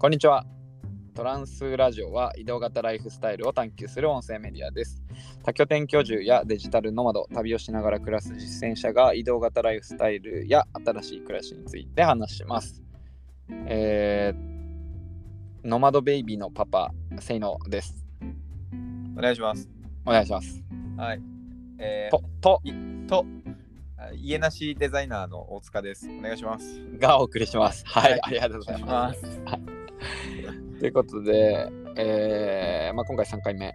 [0.00, 0.46] こんにちは。
[1.14, 5.02] トランスラジオは移動型ライフスタイルを探求する音声メディアです。
[5.42, 12.82] 多拠点居住やデジタルノマド、旅をしながら暮らす実践者が移動型ライフスタイルや新しい暮らしについて話します。
[13.66, 18.02] えー、ノマドベイビーのパパ、セイノです。
[19.18, 19.68] お願いします。
[20.06, 20.64] お願いします。
[20.96, 21.20] はい。
[21.78, 23.26] えと、と、ー、と、
[23.98, 26.08] あ家なしデザイナーの大塚です。
[26.08, 26.80] お願いします。
[26.96, 27.84] がお送りします。
[27.86, 29.79] はい、はいありがとうございます。
[30.00, 30.80] す。
[30.80, 33.74] ということで、えーまあ、今回3回目。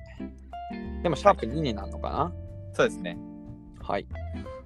[1.03, 2.33] でも、シャープ2になるのかな、
[2.73, 3.17] そうですね。
[3.79, 4.07] はい。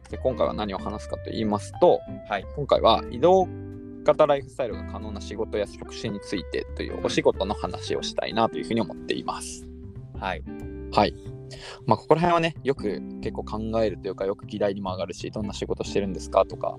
[0.10, 2.46] で今回は何を話すかと言いますと、はい。
[2.56, 3.48] 今回は移動
[4.04, 9.68] 型ライフスタイルが可能な仕事や職種についてというお仕事の話をしたいなというふうに思っています。
[10.20, 10.44] はい。
[10.92, 11.14] はい。
[11.86, 16.78] まあ、ここら辺はね、よく結構考えるというか、よく議題にも上がるし、どんな仕事してるんですかとか、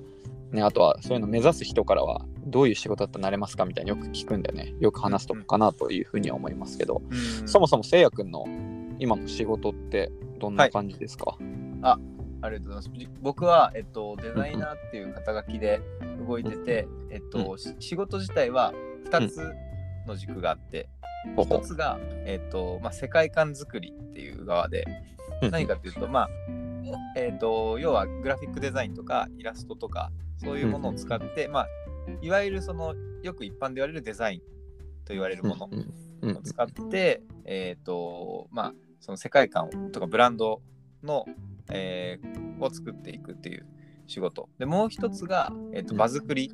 [0.53, 7.49] ね、あとはそういうの目指す人からは、どういう仕事だったらなれますかみたいによく聞くんでね、よく話すとこかなというふうには思いますけど、うん。
[7.49, 8.45] そもそもせいやくんの
[8.99, 11.37] 今の仕事ってどんな感じですか、
[12.43, 12.99] ありがとうございます。
[12.99, 15.81] じ僕は、えっと、デザイナーっていう肩書きで
[16.27, 18.73] 動いてて、えっと、し仕事自体は
[19.11, 19.53] 2つ
[20.07, 20.89] の軸があって、
[21.37, 24.85] ほほ1つが、えっと、まあ、世界観作りっていう側で、
[25.51, 26.29] 何かっていうと、まあ、
[27.17, 31.67] えっ、と、要はグラフィックデザインとかイラストとか、そういうものを使って、まあ、
[32.23, 34.41] いわゆるその、よく一般で言われるデザイン
[35.05, 35.79] と言われるものうん
[36.23, 40.61] うんを使って、えっ、と、まあ、その世界観とかブランド
[41.03, 41.25] の、
[41.71, 43.67] えーを作っていくっていう
[44.07, 44.49] 仕事。
[44.59, 45.99] で、もう一つが、えっ、と、うん。
[45.99, 46.53] 場作り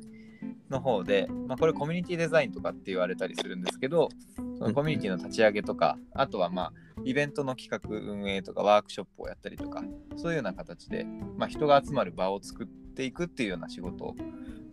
[0.69, 4.09] の方で、まあ、これコミュニティデザインとかって言われたりするんですけど、
[4.57, 6.73] そのコミュニティの立ち上げとか、あとはまあ、
[7.07, 9.81] イベントの企画運営とかワークショップをやったりとか
[10.17, 11.05] そういうような形で、
[11.37, 14.13] まあ、人が集まる場を作っていくっていうような仕事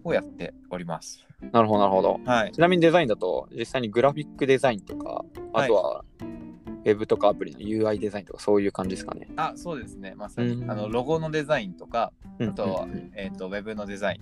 [0.02, 1.24] をやっております。
[1.52, 2.20] なるほど、なるほど。
[2.24, 2.52] はい。
[2.52, 9.28] ちなみにデザインだと、実際にグラフィックデザインとか、あとは、ウェブとかアプリの UI デザインとか、そういう感じですかね。
[9.36, 10.14] あ、そうですね。
[10.16, 14.20] まさに、うんあのロゴのデザインとか、ああとは、えっ、と、ウェブのデザイ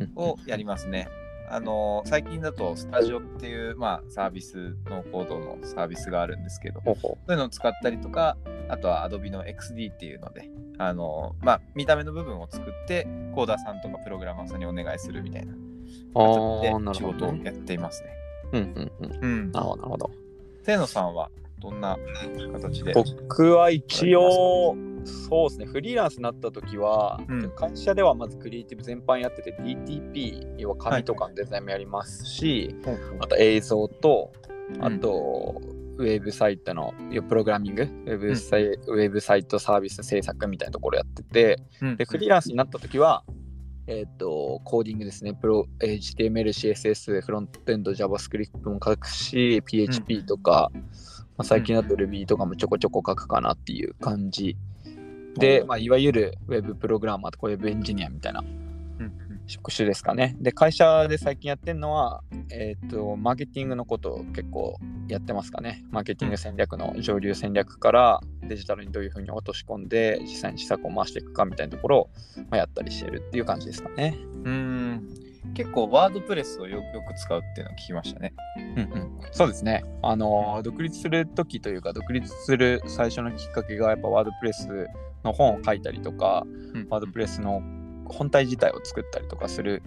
[0.00, 1.08] ンをやりますね。
[1.48, 8.36] あの最近だとスタジオっていう、まあ、サービスのコードのサービスがあるんですけど、そういうのを使ったりとか、
[8.68, 15.56] あとは Adobe の XD っていうので、あのまあ、見た目の部分を作って、コーダーさんとかプログラマーさんにお願いするみたいなう。
[16.14, 17.38] ああ、な形で仕るほど、ね。
[17.38, 18.10] 事をやっていますね。
[18.52, 19.24] うんうんうん。
[19.24, 19.60] うんな。
[19.60, 20.10] るほど、なるほど。
[20.64, 21.30] 清野さんは？
[21.62, 21.96] どんな
[22.52, 22.92] 形で？
[22.92, 27.50] 僕は一応、そうですね、フリーランスになった時は、うん。
[27.54, 32.74] 会社ではまずクリエイティブ全般やってて、DTP、要は紙とかのデザインもやりますし、
[33.20, 34.32] あと映像と、
[34.80, 35.60] あと、
[35.98, 36.94] ウェブサイトの
[37.28, 41.96] プログラミング、ウェブサイ、ウェブサイトサービス制作みたいなところやってて、うん。
[41.96, 43.24] で、フリーランスになった時は、
[43.88, 45.34] えっ、と、コーディングですね。
[45.34, 50.70] プロ、HTML、CSS、フロントエンド、JavaScript も書くし、PHP とか、
[51.36, 54.56] まあ、最近だと Ruby とかもちょこちょこ書くかなっていう感じ。
[55.36, 59.12] で、まあ、いわゆる Web プログラマーとか Web エンジニアみたいなうん
[59.46, 60.36] 職種ですかね。
[60.40, 64.78] で、会社で最近やってるのは、えっ、と、マーケティングのことを結構
[65.08, 65.84] やってますかね。
[65.90, 74.16] マーケティング戦略の上流戦略からデジタルにどういうふうに落とし込んで、実際に施策を回していくかみたいなところを、まあ、やったりしてるっていう感じですかね。
[74.44, 78.32] うん結構ワードプレスをよよく使うっていうのを聞きましたね。
[78.56, 79.84] うんうん、そうですね。
[80.02, 84.86] あのー独立する時というか、独立する最初のきっかけが、やっぱワードプレス
[85.24, 86.46] の本を書いたりとか、
[86.88, 87.62] ワードプレスの
[88.06, 89.82] 本体自体を作ったりとかする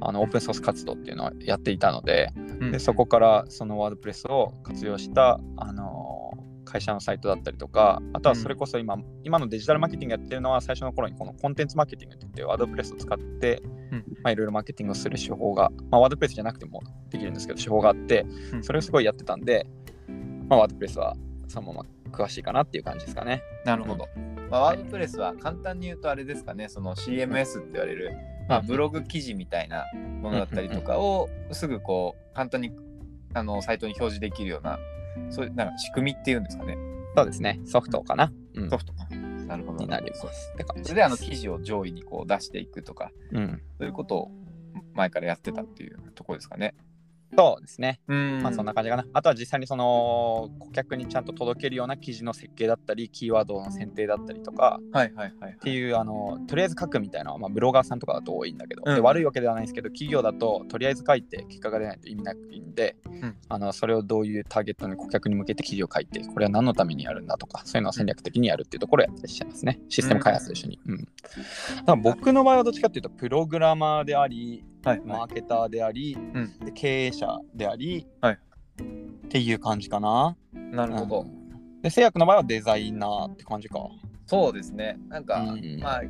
[0.00, 2.32] あのオープンソース活動っていうのをやっていたので
[2.72, 5.99] でそこからそのワードプレスを活用した、あのー
[6.70, 14.04] 会社のサイトだったりとかあとはそれこそ今,、今のデジタルマーケティングやってるのは最初の頃にこのコンテンツマーケティングって言ってワードプレスを使って、うん。
[14.22, 18.62] まあ、いろいろマーケティングをする手法が、まあ、ワードプレスじゃなくてもできるんですけど手法があってうん。
[18.62, 19.66] それをすごいやってたんで、
[20.48, 21.16] まあ、ワードプレスは
[21.48, 23.42] そのまま詳しいかなっていう感じですかね。
[23.64, 24.08] なるほど。
[24.50, 28.16] まあ、ワードプレスは簡単に言うとあれですかね、その CMS って言われる、
[28.48, 32.72] まあ、ブログ記事みたいなものだったりとかをすぐこう簡単に
[33.32, 34.78] あのサイトに表示できるような、
[35.30, 36.76] そういうなんか仕組みっていうんですかね、
[37.16, 39.06] そうですねソフトかな、うんソフトか。
[39.46, 39.78] なるほど。
[39.78, 44.30] になりますって感じそれであの記事を上位にこう出していくとか、うん、そういうことを
[44.94, 46.74] 前からやってたっていうところですかね。
[47.36, 48.00] そうですね。
[48.08, 49.04] うんまあそんな感じかな。
[49.12, 55.52] あとは実際にその顧客にちゃんと届けるような記事の設計だったり、キーワードの選定だったりとかはいはいはい。
[55.52, 69.80] っていう、あのとりあえず書くみたいなまあ、ブロガーさんとかだと多いんだけど、うんで悪いわけではないんですけど、企業だととりあえず書いて結果が出ないと意味ないんで、んあのそれをどういうターゲットに顧客に向けて記事を書いて、これは何のためにやるんだとか、そういうのを戦略的にやるっていうところをやったりしてますね。
[69.88, 70.80] システム開発と一緒に。
[70.86, 78.38] うんだから僕の場合はどっちかっていうと、プログラマーであり、はいマーケターであり、んで経営者であり、はい
[79.24, 80.36] っていう感じかな。
[80.52, 81.40] なるほど、うん
[81.82, 83.78] で、製薬の場合はデザイナーって感じか。
[84.26, 86.02] そうですねなんか、うんまあ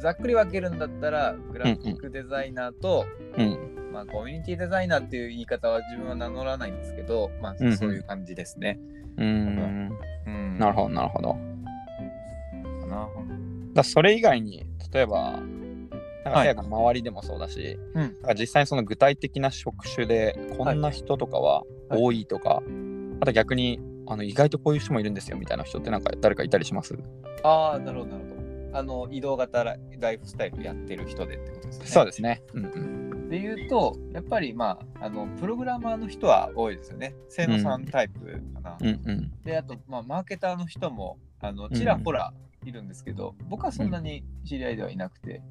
[0.00, 3.06] ざっくり分けるんだったらグラフィックデザイナーと、
[3.36, 3.74] うん。
[3.92, 8.78] まあ、コミュニティデザイナーっていう言い方は自分は名乗らないんですけど、まあ、うんうんそういう感じですね。
[9.16, 9.98] うーん。
[10.26, 11.36] うんなるほど、なるほど。
[13.74, 15.40] だそれ以外に、例えば、
[16.28, 22.62] なんかはい製薬の周りでもそうだし、うんなんか実際にその具体的な職種で、こんな人とかははい多いとか、
[23.20, 26.98] あと逆に、あの意外とこういう人もいるんですよみたいな人ってなんか誰かいたりします？
[27.42, 28.38] ああ、なるほど、なるほど。
[28.78, 31.86] あの、移動型ラライフスタイルやってる人でってことですね。
[31.86, 32.42] そうですね。
[32.52, 33.28] うんうん。
[33.30, 37.14] でいうと、やっぱり、まあ、あの、プログラマーの人は多いですよね。
[37.30, 38.20] 清野さんタイプ
[38.54, 38.76] かな。
[38.80, 39.32] うんうん。
[39.42, 42.32] で、あと、まあ、マーケターの人も、あの、ちらほら
[42.64, 45.42] いるんですけど、僕はそんなに知り合いではいなくて、で、な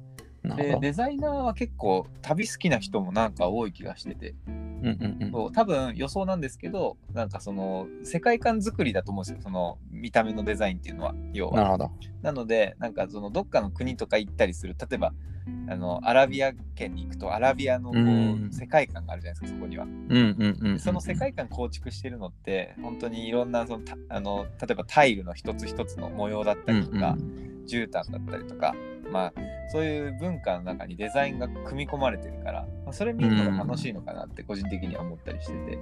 [0.56, 0.80] るほど。
[0.80, 5.52] デザイナーは結構旅好きな人もなんか多い気がしてて、うんうんうん。
[5.52, 11.90] 多分予想なんですけどなんかその世界観作りだと思うんですよその見た目のデザインっていうのは要はなるほど。
[12.22, 15.12] なのでなんかそのどっかの国とか行ったりする例えば
[15.68, 20.78] あのアラビア圏に行くとアラビアのこううん世界観があるじゃないですかそこにはうんうんうん。
[20.78, 27.16] その世界観構築してるのって本当にいろんなそのたあの例えばタイルの一つ一つの模様だったりとか、
[27.66, 28.74] 絨毯だったりとか
[29.10, 29.32] まあ
[29.70, 35.78] そういう文化の中にデザインが組み込まれてるから、まあ、それ見るのが楽しいのかなって個人的には思ったりしてて、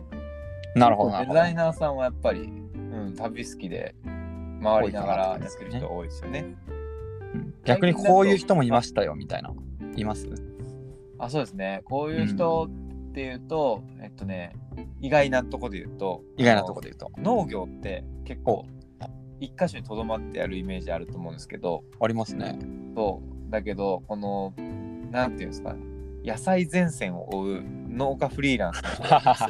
[0.74, 3.94] なるほどなるほどデザイナーさんはやっぱり、うん、旅好きで
[4.62, 6.56] 回りながらやってる人が多いですよね。
[6.70, 9.52] うん逆にこういう人もいましたよみたいな。
[9.96, 10.28] います？
[11.18, 12.68] あそうですねこういう人
[13.10, 14.54] っていうと、えっとね
[15.00, 17.10] 意外なとこで言うと意外なところで言うと。
[17.20, 18.66] 農業って結構
[19.40, 22.58] 一箇所にとどまってやるイメージあると思うんですけどありますね。
[22.96, 24.54] そうだけどこの
[25.12, 25.76] なんていうんですか
[26.24, 29.48] 野菜前線を追う農家フリーランスの人がいるんですよ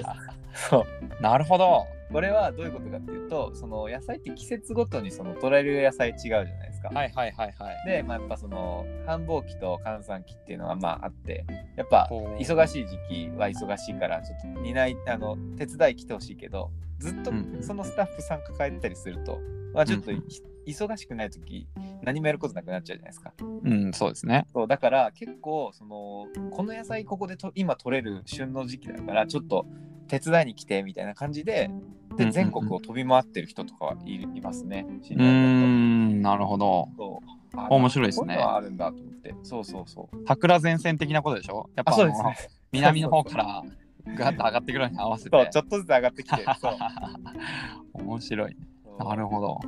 [0.70, 0.86] そ
[1.18, 1.86] うなるほど。
[2.12, 6.88] これはどういうことかっていうとその野菜って季節ごとにその取れる野菜違うじゃないですか。
[6.88, 7.76] はいはいはいはい。
[7.84, 11.44] で、まあ、やっぱその繁忙期と閑散期っていうのはまああって
[11.76, 12.08] やっぱ
[12.38, 19.40] 忙しい時期は忙しいからちょっと担いあの手伝い来てほしいけどずっとうんそのスタッフさん抱えてたりすると、
[19.76, 20.24] まあ、ちょっと、うん
[20.66, 21.68] 忙しくない時
[22.02, 23.32] 何もやることなくなっちゃうじゃないですか。
[23.62, 24.48] うん、そうですね。
[24.52, 29.64] そうだから結構そのこの野菜ここでと今取れる旬の時期だからちょっと
[30.08, 31.70] 手伝いに来てみたいな感じで
[32.16, 34.88] で全国を飛び回ってる人とかはいるいますね。
[35.04, 36.88] 知うーり合いだん、なるほど。
[36.96, 39.36] とそうあ面白いですねあるんだと思って。
[39.44, 40.16] そうそうそう。
[40.26, 41.70] 桜前線的なことでしょ？
[41.76, 42.36] やっぱそうですね。
[42.72, 43.62] 南の方から
[44.16, 45.30] ガッと上がってくるのに合わせて。
[45.30, 46.44] そう、ちょっとずつ上がってきて。
[46.60, 46.76] そう。
[48.02, 48.52] 面白い。
[48.52, 49.60] そうなるほど。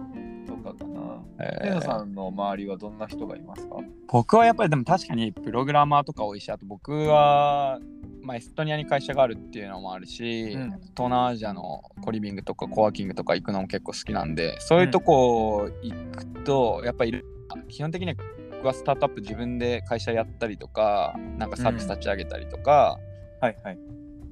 [0.47, 1.23] とかかな。
[1.41, 3.77] えーさんの周りはどんな人がいますか？
[4.09, 7.79] 僕はやっぱりでも確かにプログラマーとか多いし、あと僕は、
[8.23, 17.23] まあ、エストニアに会社があるっていうのもあるし、うん東南アジアのコリビングとかコワーキングとか行くのも結構好きなんで、そういうとこ行くと、やっぱり
[17.69, 18.15] 基本的には
[18.51, 22.99] 僕はスタートアップ自分で会社やったりとか、なんかサービス立ち上げたりとか、
[23.41, 23.79] はいはい。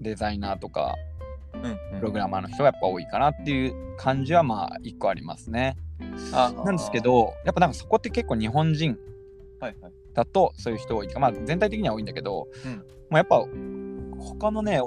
[0.00, 1.15] デザイナーとか、うん、
[1.98, 5.76] プログラマーの人がやっぱ多いかなっていう感じはまあ一個ありますね。
[6.32, 8.98] あなんですけ、ど、やっぱなんかそこって結構日本人
[9.60, 9.92] はいはい。
[10.12, 12.82] だとそういう人多いか、まあ全体的には多いんだけど、うんも
[13.12, 13.44] うやっぱ
[14.18, 14.80] 他のね、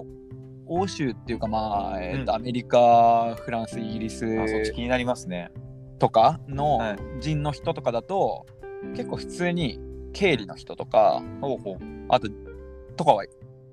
[0.65, 5.51] 欧州っていうかまあ、えーとうんアメリカ、フランス、イギリスあ、そっち気になりますね。
[5.99, 8.45] とかのはい人の人とかだと、
[8.95, 9.79] 結構普通に
[10.13, 11.77] 経理の人とか、ほうほう。
[12.09, 12.27] あと
[12.97, 13.23] とかは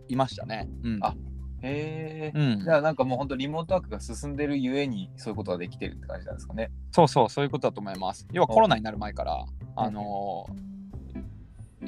[0.09, 0.69] いましたね。
[0.85, 0.99] うん。
[1.03, 1.15] あ
[1.67, 2.39] へえ。
[2.39, 6.71] うんじ、ゃあなんかもう本当リモートワークが進んでるゆえにそういうことができてるって感じなんですかね。
[6.93, 8.27] そうそう、そういうことだと思います。
[8.33, 9.45] 要はコロナになる前から、
[9.77, 10.77] あのー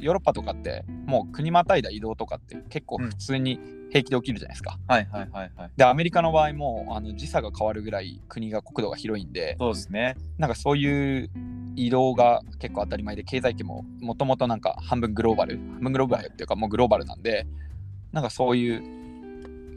[0.01, 3.59] ヨーロッパとかって、もう国またいだ移動とかって結構普通に
[3.91, 4.79] 平気で起きるじゃないですか。
[4.87, 5.71] はいはいはいはい。
[5.77, 10.17] で、アメリカの場合もあの時差が変わるぐらい国が国土が広いんで、そうですね。
[10.39, 11.31] なんかそういう
[11.77, 17.47] 移動が結構当たり前で、経済圏ももともとなんか半分グローバル、半分グローバルっていうかもうグローバルなんで、
[18.13, 18.83] なんかそういう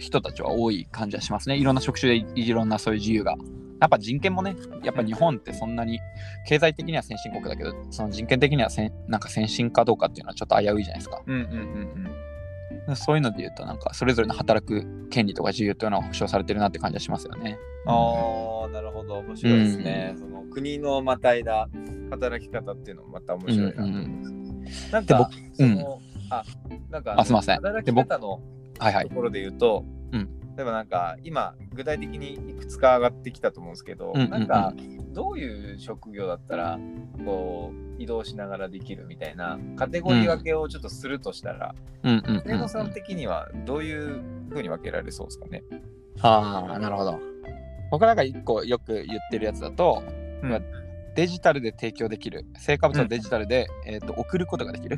[0.01, 1.57] 人たちは多い感じはしますね。
[1.57, 3.35] いろんな職種でいろんなそういう自由が。
[3.79, 5.99] やっぱ人権もね、やっぱ日本ってそんなに
[6.47, 11.21] 経済的には先進国だけど、その人権的にはせんなんか先進かどうかっていうのはちょっと危ういじゃないですか。
[11.25, 12.95] うんうんうんうん。
[12.95, 17.57] そういうので言うと、なんかそれぞれの働く権利とか自由というのは保障されてるなって感じはしますよね。
[17.85, 19.19] ああ、なるほど。
[19.19, 20.15] 面白いですね。
[20.17, 21.67] その国のまたいだ
[22.09, 24.25] 働き方っていうのもまた面白いなと思いま
[24.69, 24.91] す。
[24.91, 26.43] なんかで僕、その、あ、
[26.89, 28.41] なんかあすいません働き方の
[28.81, 29.09] と。
[29.15, 30.29] ころで言うと、うん。
[30.57, 34.29] 例えばなんか今具体的にいくつか上がってきたと思うんですけど、うんうんうん。
[34.31, 34.73] なんか
[35.13, 36.77] どういう職業だったら
[37.25, 41.73] こう移動しながらできるみたいなカテゴリー分けをちょっとするとしたら、
[42.03, 45.63] うんうん、上野さん的にはどういうふうに分けられそうですかね？
[46.21, 47.19] ああ、なるほど。
[47.91, 50.03] 僕なんか一個よく言ってるやつだと、
[50.43, 50.63] うん。
[51.15, 54.97] デジタルで提供できる、成果物をデジタルで、えー、と送ることができる。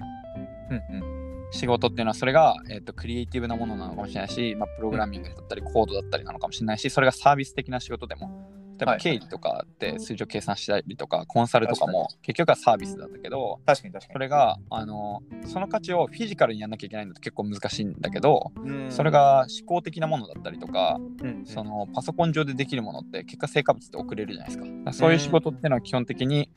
[0.70, 1.23] うんうん
[1.54, 9.02] 仕事っていうのは、それが、えー、とクリエイティブなものなのかもしれないし、まあ、プログラミングだったり、コードだったりなのかもしれないし、それがサービス的な仕事でも、例えばはい。
[9.02, 14.14] 経理とかって数字を計算したりとか、コンサルとかも結局はサービスだったけど、確かに確かに。
[14.14, 18.92] それがあのその価値をフィジカルにやんなきゃいけないのって結構難しいんだけど、うん。
[18.92, 21.46] それが思考的なものだったりとか、うん。
[21.46, 24.94] そのパソコン上でできるものって結果成果物って送れるじゃないですか。
[24.94, 26.50] そういう仕事っていうのは基本的に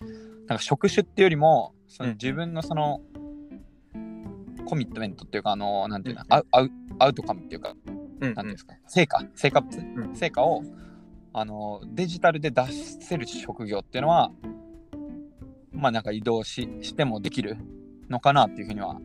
[0.47, 2.15] なんか職種っていうよりもそのうん。
[2.15, 3.03] 自分のその
[4.67, 6.45] コミットメントっていうかあのなんていうの、うん。
[6.51, 7.75] アウアウトカムっていうか
[8.21, 8.35] うん。
[8.35, 10.15] なんていうんですか成果成果物、ん。
[10.15, 10.63] 成果を
[11.33, 14.31] あのデジタルで出せる職業っていうのは
[15.73, 17.57] まあなんか移動ししてもできる
[18.09, 18.99] のかなっていうふうには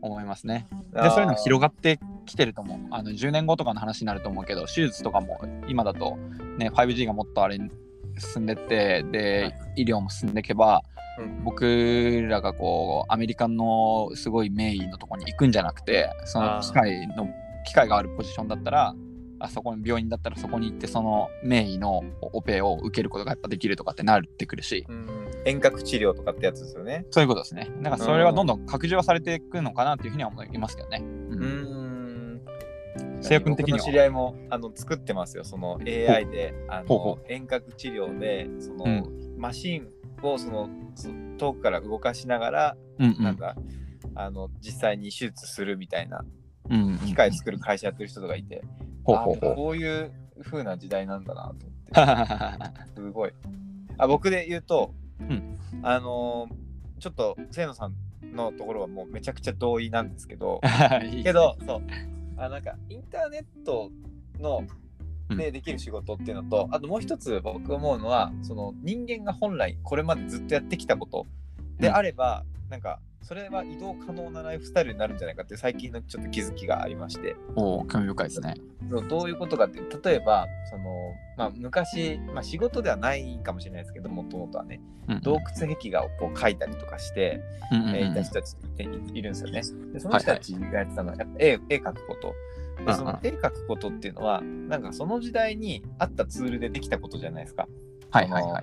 [0.00, 0.66] 思いますね。
[0.92, 2.78] でそういうの広がってきてると思う。
[2.90, 6.16] あの10年後とかの話になると思うけど、手術とかも今だと、
[6.58, 7.70] ね、5G がもっとあれに
[8.18, 10.82] 進んでって、で、医療も進んでいけば、
[11.18, 17.28] うん僕らがこう、アメリカのすごい名医のとこに行くんじゃなくて、その機械の、
[17.66, 18.94] 機械があるポジションだったら、
[19.38, 27.04] あそこの病院だったらそこに行ってその名医のオペを受けることがやっぱできるとかってなってくるし、うん遠隔治療とかってやつですよね。
[27.10, 27.70] そういうことですね。
[27.82, 31.02] だからそれはどんどん拡充はされていくのかなっていうふうには思いますけどね。
[31.02, 31.40] ううん
[32.36, 32.40] ん。
[33.20, 35.44] 制約知り合いもあの作ってますよ。
[35.44, 39.88] その AI であの遠隔治療でその、うんマシン
[40.22, 43.56] をそのそ遠くから動かしながら、うんうんなんか
[44.16, 46.24] あの実際に手術するみたいな
[47.04, 48.62] 機械作る会社やってる人とかいて、
[49.06, 49.54] うほうほう。
[49.56, 50.12] こういう
[50.44, 52.94] 風な時代なんだなと思って。
[52.94, 53.32] すごい。
[53.98, 56.64] あ僕で言うと、うんあのー
[57.00, 57.94] ちょっと清野さん
[58.34, 60.62] のところはもうめちゃくちゃ同意なんですけど
[61.22, 61.82] けどそう
[62.38, 63.90] あなんかインターネット
[64.40, 64.83] のうん
[65.30, 71.26] でできる仕事っていうのと、あともう一つ僕思うのはその人間が本来これまでずっとやってきたこと
[71.78, 78.54] であれば、なんかそれは移動可能なライフスタイルになるんじゃないかって最近のちょっと気づきがありましておお、興味深いですね。
[79.08, 84.78] どういうことかっていう例えばその、まあ、昔、まあ、仕事ではないかもしれないですけどもともとはね
[85.08, 87.40] うん洞窟壁画をこう描いたりとかして、
[87.72, 88.86] うんうんうんえーいた人たちってい
[89.18, 89.62] いるんですよね。
[89.94, 92.34] でその人たちがやってたのはやっぱ絵絵描くこと。
[92.86, 97.68] でその絵描くことっていうのはなんかその時代にあったツールでできたことじゃないですか。
[98.10, 98.62] はいはいはい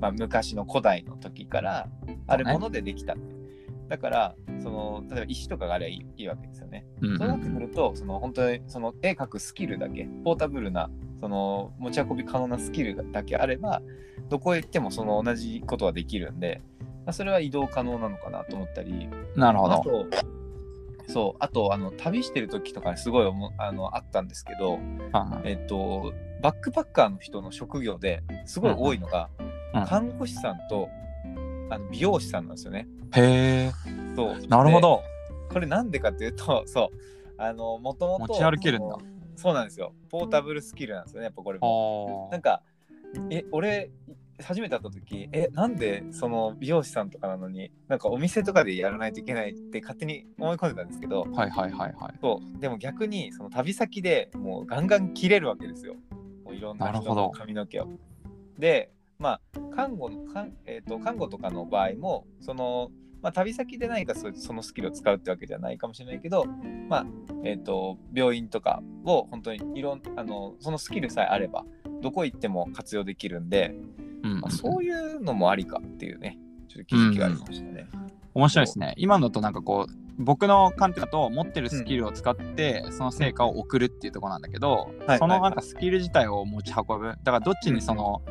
[0.00, 1.88] まあ、昔の古代の時から
[2.26, 3.16] あるものでできた。
[3.88, 6.86] だからその例えば石とかがあればいいいいわけですよね。
[7.00, 10.90] うんうんそうなってくると、その本当にその絵描くスキルだけ、ポータブルな、
[11.20, 13.82] その持ち運び可能なスキルだけあれば、
[14.28, 16.62] どこへ行ってもその同じことはできるんで、
[17.04, 19.74] まあ、それは移動可能なのかなと思ったり、なるほど。
[19.74, 20.06] あと、
[21.08, 24.78] そう、あと、あの旅してる時とかにすごい思あのあったんですけど、
[25.12, 29.50] はえっと、バックパッカーの人の職業ですごい多いのが、うん
[29.86, 30.88] 看護師さんと
[31.70, 32.88] あの美容師さんなんですよね。
[33.16, 33.72] いへえ、
[34.16, 35.04] そうなるほど。
[35.52, 36.98] これなんでかっていうと、 そう、
[37.38, 38.32] あの、もともと。
[38.34, 38.96] 持ち歩けるんだ
[39.36, 39.94] そうなんですよ。
[40.10, 42.28] ポータブルスキルなんですよね、やっぱこれも。
[42.30, 42.62] あなんか、
[43.30, 43.90] え、俺、
[44.42, 52.14] 初めて会った時、え、なんでその美容師さんとかなのに、なんかお店とかでやらないといけないって勝手に思い込んでたんですけど、はいはいはいはい。
[52.20, 55.94] そう、でも逆に、その旅先でもうガンガン切れるわけですよ。
[56.44, 57.88] もういろんな人の髪の毛を。
[58.58, 62.90] で、まあ、看護の、かんえー、と看護とかの場合も、その、
[63.22, 66.46] まあ、旅先で何かそそのスキルを使うってわけじゃないかもしれないけど、
[66.88, 67.06] まあ
[67.44, 71.64] えー、と病院とかを本当にいろんあのそのスキルさえあれば
[72.00, 73.74] どこ行っても活用できるんで、
[74.22, 77.86] うんうんまあ、そういうのもありかっていうねちょっと気づきがありましたね。
[78.32, 78.94] 面白いですね。
[78.96, 87.08] 今のだとなんかこう、僕の観点だと持ってるスキルを使ってその成果を送るっていうところなんだけど、はいそのなんかスキル自体を持ち運ぶ。
[87.08, 88.22] だからどっちにその、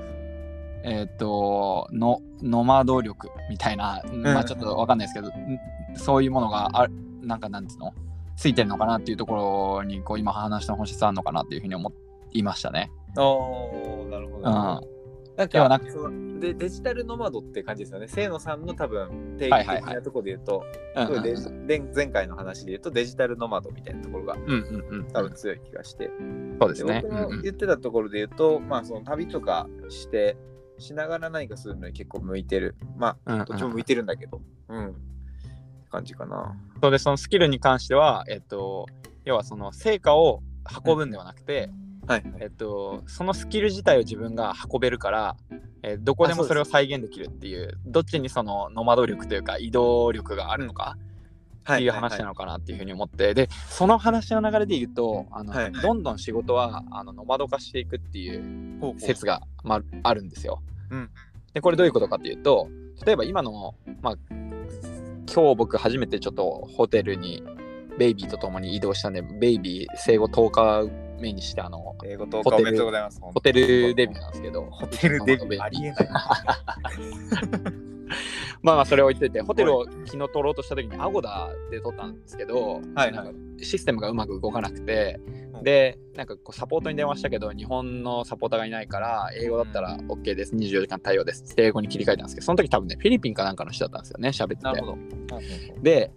[0.83, 5.59] えっ、との、ノマド力みたいな、まあちょっとわかんないですけど、ん
[5.95, 7.93] そういうものがある、なんかなんつうの？
[8.37, 11.91] ついてるのかなっていうところにこう今話の本質あるのかなっていうふうに思
[12.31, 12.89] いましたね。
[13.17, 14.49] おーなるほど。
[14.49, 14.98] うん。
[15.39, 18.07] なんかかそのでデジタルノマドって感じですよね。
[18.07, 20.65] 清野さんの多分定義的なところで言うと、
[21.95, 25.07] 前回の話で言うとデジタルノマドみたいなところがうんうんうん。
[25.13, 26.09] 多分強い気がして。
[26.59, 27.01] そうですね。
[27.01, 30.35] で僕のうんうん言ってたところで言うと、まあその旅とかして
[30.77, 32.75] しながら何かするのに結構向いてる。
[32.97, 34.95] まうんうんあどっちも向いてるんだけど、うん。
[35.89, 36.55] 感じかな。
[36.81, 38.87] そうでそのスキルに関しては、えっと、
[39.25, 40.41] 要はその成果を
[40.85, 41.69] 運ぶんではなくて、
[42.09, 42.23] はい。
[42.39, 45.37] えっと、そのスキル自体を自分が運べるから、
[45.83, 50.97] えーどこでもそれを再現できるっていうどっちにそのノマド力というか移動力があるのか
[51.71, 55.71] っていう話なのかなっていうふうに思って、でその話の流れで言うとあの、はい。
[55.71, 60.63] どんどん仕事はあのノマド化していくっていう説が、まあ、あるんですよ。
[60.89, 61.09] うん。
[61.53, 62.69] でこれどういうことかっていうと
[63.05, 64.15] 例えば今の、まあ、
[65.31, 67.43] 今日僕初めてちょっとホテルに
[67.99, 72.27] ベイビーと共に移動したんでベイビー生後10日目にしてあの英語お
[72.61, 73.19] めでとうございます。
[73.21, 76.09] ホテルデビューなんですけどホテルデビューありえない。
[78.61, 94.97] まあまあそれ置いといてホテルを昨日取ろうとした時にアゴダで取ったんですけど、はいなんかシステムがうまく動かなくて、うんでなんかこうサポートに電話したけど日本のサポーターがいないから英語だったら OK です24時間対応ですって英語に切り替えたんですけどその時多分ねフィリピンかなんかの人だったんですよね喋っててなるほど。
[95.81, 96.11] で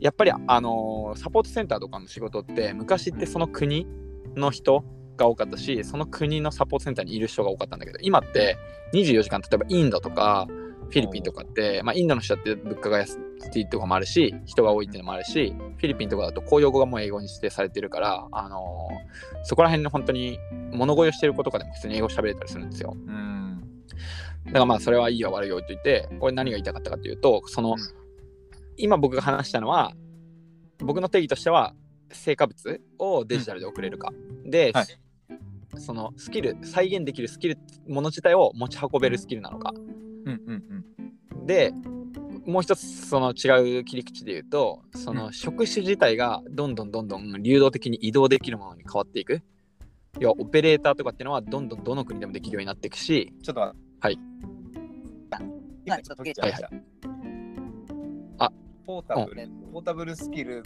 [0.00, 3.86] やっぱりあのーサポートセンターとかの仕事って昔ってその国
[4.36, 4.84] の人
[5.16, 8.56] が多かったしその国のサポートセンターにいる人が多かったんだけど今って
[8.92, 10.46] 24時間例えばインドとか
[10.92, 13.18] フィリピンとかって、まあ、インドの人って物価が安
[13.54, 20.38] いとかもあるし人が多いっていうのもあるしフィリピンとかだと公用語がもう英語に指定されてるから、あのーそこら辺の本当に
[20.70, 22.94] 物乞いをしてる子とかでも普通に英語喋れたりするんですよ。
[22.94, 23.82] うん。
[24.46, 27.76] だからまあそれはいいや悪いや置いといてこれ何が言いたかったかというとその、うん
[28.76, 29.92] 今僕が話したのは
[30.78, 31.74] 僕の定義としては
[32.12, 34.12] 成果物をデジタルで送れるか、
[34.44, 34.86] で、はい
[35.78, 40.84] そのスキル再現できるスキルもの自体を持ち運べるスキルなのかうんうん
[41.34, 41.46] うん。
[41.46, 41.72] で
[42.44, 49.42] もう一つその違う切り口で言うとその職種自体がどんどんどんどん流動的に移動できるものに変わっていく
[50.18, 53.60] 要はオペレーターとかっていうのはどんどんどの国でもできるようになっていくしちょっと。
[53.60, 54.18] はい。
[55.84, 56.70] 今ちょっと途切れちゃいました。
[58.38, 58.52] あ
[58.86, 60.62] ポータブル、ポータブルスキル。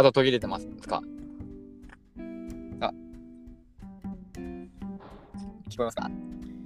[0.00, 1.02] あと途切れてますか？
[5.68, 6.10] 聞こえますか？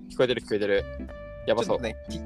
[0.09, 0.85] 聞こえてる聞こえてる。
[1.49, 1.79] やばそう。
[1.81, 2.21] ちょっとね、き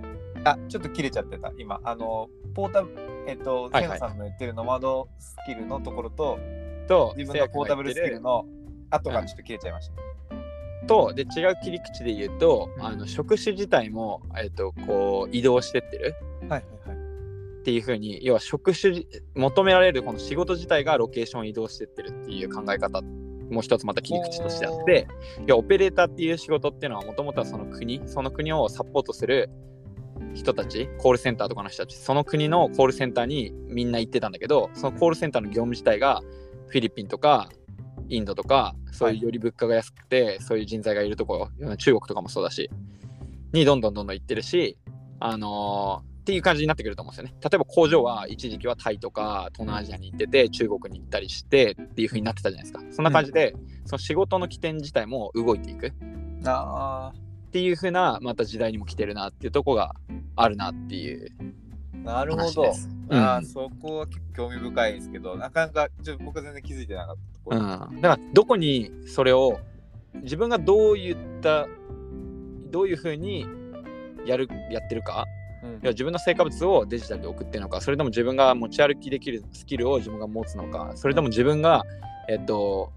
[0.44, 1.50] あ、ちょっと切れちゃってた。
[1.56, 6.38] 今、あの、ポータブル、えっと、はいさんの言ってるノマドスキルのところと、
[6.86, 8.44] と自分のポータブルスキルの
[8.90, 9.94] 後がちょっと切れちゃいました。
[10.86, 16.14] とで違う切り口で言うと、うんあの職種自体も、えっとこう移動してってる。
[17.58, 23.02] っていう風に要は職種求められるこの仕事自体がロケーション移動してってるっていう考え方
[23.50, 25.08] もう一つまた切り口としてあって
[25.46, 29.50] 要はオペレーターっていう仕事っていうのはもともとはその国その国をサポートする
[30.34, 36.22] 人たちコールセンターとかの人たちその国のコールセンターにみんな行ってたんだけどそのコールセンターの業務自体が
[36.68, 37.48] フィリピンとか
[38.08, 42.70] インドとかそういうより物価が安くて、そういう人材がいるところ中国とかもそうだし
[43.52, 44.78] にどんどんどんどん行ってるし
[45.20, 47.34] あのーっていう感じになってくると思うんですよね。
[47.42, 52.82] 例えば工場は一時期はタイとか東南アジアに行ってて中国に行ったりしてっていう風になってたじゃないですか。
[52.94, 55.92] そんな感じで、その仕事の起点自体も動いていくっ
[56.44, 57.12] あ
[57.50, 59.94] ていう風なまた時代にも来てるなっていうとこが
[60.36, 61.28] あるなっていう
[62.04, 67.56] あ、なるほどあーそこは結構興味深いですけど、なかなかちょっと僕は全然気づいてなかったところ。
[67.56, 69.58] うん、だからどこにそれを
[70.16, 71.66] 自分がどういった
[72.70, 73.46] どういう風に
[74.26, 75.24] やるやってるか
[75.62, 75.70] うん。
[75.70, 81.84] 要は自分の成果物をデジタルで送ってるのかそれとも自分が持ち歩きできるスキルを自分が持つのかそれとも自分が
[82.28, 82.92] えっと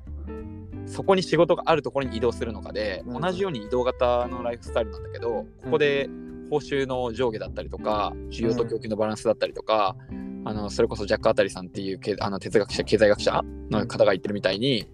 [0.85, 6.09] そこに仕事があるところに移動するのかで、うん同じように移動型のライフスタイルなんだけどここで
[6.49, 9.95] 報酬の上下だったりとか需要と供給のバランスだったりとか、
[10.43, 14.85] あのそれこそジャック・アタリさんっていうけあの哲学者経済学者の方が言ってるみたいに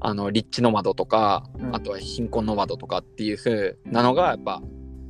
[0.00, 1.76] あの立地ノマドとか、うん。
[1.76, 4.62] あとは貧困ノマドとかっていう風なのがやっぱ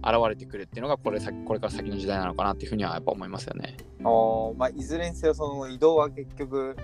[0.02, 3.76] 現れてくるっていうのがこれ先これから先の時代なのかなっていうふうにはやっぱ思いますよね。
[4.04, 6.76] おーまあ、いずれにせよその移動は結局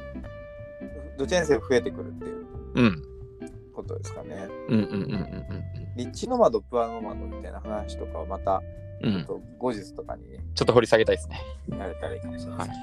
[1.18, 3.02] どちらにせよ増えてくるっていううん。
[3.72, 4.48] ことですかね。
[4.68, 5.64] うんうんうんうん
[5.96, 8.62] 立地ノマド、プアノマドみたいな話とかはまた、
[9.02, 9.26] うん。
[9.58, 11.40] 後日とかにね、ちょっと掘り下げたいですね。
[11.70, 12.80] やれたらいいかもしれないはですい。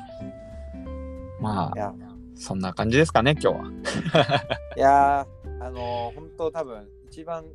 [1.40, 1.94] まあ、
[2.36, 3.64] そんな感じですかね、今日は。
[4.76, 7.46] いやーあのー本当多分一番、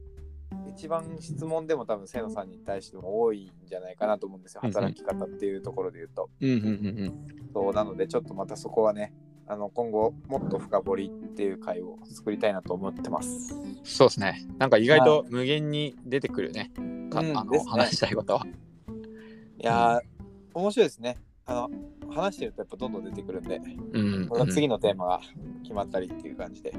[0.68, 4.60] 一番質問でも多分、瀬野さんに対しても多いんじゃないかなと思うんですよ。
[4.62, 6.30] 働き方っていうところで言うと。
[7.52, 9.12] そうなので、ちょっとまたそこはね、
[9.50, 13.54] あの今後もっと深掘りっていう回を作りたいなと思ってます。
[13.54, 13.80] うん。
[13.82, 14.46] そうですね。
[14.58, 16.70] なんか意外と無限に出てくるね。
[17.10, 18.46] かうんあのですね話したいことは。
[18.46, 20.00] いやー、
[20.54, 21.16] 面白いですね。
[21.48, 21.70] あの
[22.12, 23.60] 話してるとやっぱどんどん出てくるんで、
[23.92, 24.48] うん、うん。
[24.50, 25.20] 次のテーマが
[25.62, 26.74] 決まったりっていう感じで、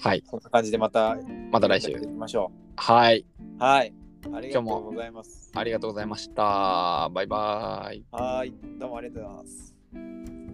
[0.00, 0.22] はい。
[0.28, 1.16] そんな感じでまた
[1.50, 2.06] また来週やって。
[2.06, 3.24] いきましょはい。
[3.60, 3.62] う。
[3.62, 3.94] はい。
[4.34, 5.52] ありがとうございます。
[5.54, 7.08] ありがとうございました。
[7.12, 8.04] バイバイ。
[8.10, 8.52] はい。
[8.78, 10.47] どうもありがとうございます。